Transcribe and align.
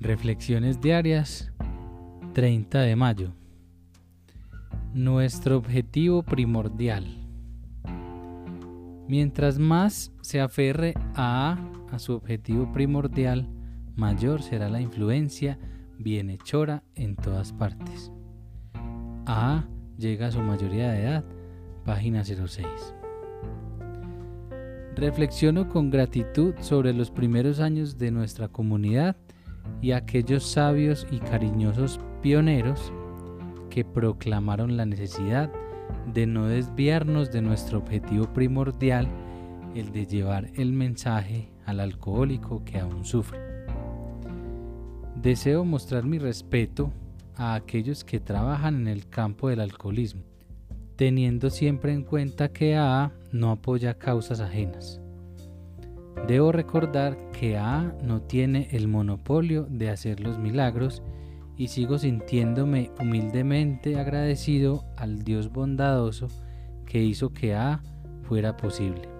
Reflexiones 0.00 0.80
diarias 0.80 1.50
30 2.32 2.82
de 2.82 2.94
mayo. 2.94 3.32
Nuestro 4.94 5.56
objetivo 5.56 6.22
primordial. 6.22 7.04
Mientras 9.08 9.58
más 9.58 10.12
se 10.20 10.40
aferre 10.40 10.94
a 11.16 11.58
A, 11.90 11.98
su 11.98 12.12
objetivo 12.12 12.72
primordial, 12.72 13.48
mayor 13.96 14.40
será 14.40 14.68
la 14.68 14.80
influencia 14.80 15.58
bienhechora 15.98 16.84
en 16.94 17.16
todas 17.16 17.52
partes. 17.52 18.12
A 19.26 19.64
llega 19.96 20.28
a 20.28 20.30
su 20.30 20.38
mayoría 20.38 20.92
de 20.92 21.02
edad, 21.02 21.24
página 21.84 22.22
06. 22.22 22.64
Reflexiono 24.94 25.68
con 25.68 25.90
gratitud 25.90 26.54
sobre 26.60 26.92
los 26.92 27.10
primeros 27.10 27.58
años 27.58 27.98
de 27.98 28.12
nuestra 28.12 28.46
comunidad 28.46 29.16
y 29.80 29.92
aquellos 29.92 30.44
sabios 30.44 31.06
y 31.10 31.18
cariñosos 31.18 32.00
pioneros 32.22 32.92
que 33.70 33.84
proclamaron 33.84 34.76
la 34.76 34.86
necesidad 34.86 35.50
de 36.12 36.26
no 36.26 36.46
desviarnos 36.46 37.30
de 37.30 37.42
nuestro 37.42 37.78
objetivo 37.78 38.26
primordial, 38.32 39.08
el 39.74 39.92
de 39.92 40.06
llevar 40.06 40.50
el 40.54 40.72
mensaje 40.72 41.50
al 41.66 41.80
alcohólico 41.80 42.64
que 42.64 42.78
aún 42.78 43.04
sufre. 43.04 43.38
Deseo 45.14 45.64
mostrar 45.64 46.04
mi 46.04 46.18
respeto 46.18 46.90
a 47.36 47.54
aquellos 47.54 48.04
que 48.04 48.20
trabajan 48.20 48.76
en 48.76 48.88
el 48.88 49.08
campo 49.08 49.48
del 49.48 49.60
alcoholismo, 49.60 50.22
teniendo 50.96 51.50
siempre 51.50 51.92
en 51.92 52.02
cuenta 52.02 52.48
que 52.48 52.76
AA 52.76 53.12
no 53.32 53.50
apoya 53.50 53.94
causas 53.94 54.40
ajenas. 54.40 55.00
Debo 56.26 56.52
recordar 56.52 57.16
que 57.38 57.56
A 57.56 57.94
no 58.02 58.22
tiene 58.22 58.68
el 58.72 58.88
monopolio 58.88 59.66
de 59.70 59.90
hacer 59.90 60.18
los 60.18 60.38
milagros 60.38 61.02
y 61.56 61.68
sigo 61.68 61.98
sintiéndome 61.98 62.90
humildemente 63.00 63.98
agradecido 63.98 64.84
al 64.96 65.22
Dios 65.22 65.52
bondadoso 65.52 66.28
que 66.84 67.02
hizo 67.02 67.32
que 67.32 67.54
A 67.54 67.80
fuera 68.22 68.56
posible. 68.56 69.17